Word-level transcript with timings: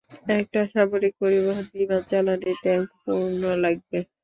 একটা 0.35 0.61
সামরিক 0.71 1.13
পরিবহণ 1.21 1.65
বিমান, 1.73 2.01
জ্বালানী 2.09 2.51
ট্যাংক 2.63 2.87
পূর্ণ 3.03 3.41
লাগবে। 3.63 3.99